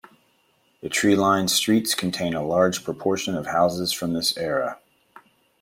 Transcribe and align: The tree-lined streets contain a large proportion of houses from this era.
The 0.81 0.89
tree-lined 0.89 1.51
streets 1.51 1.93
contain 1.93 2.33
a 2.33 2.43
large 2.43 2.83
proportion 2.83 3.35
of 3.35 3.45
houses 3.45 3.91
from 3.93 4.13
this 4.13 4.35
era. 4.35 4.79